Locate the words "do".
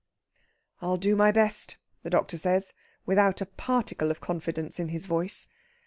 0.97-1.15